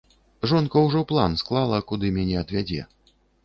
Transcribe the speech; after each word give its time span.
Жонка 0.51 0.83
ўжо 0.85 1.03
план 1.11 1.37
склала, 1.43 1.85
куды 1.95 2.13
мяне 2.19 2.43
адвядзе. 2.45 2.81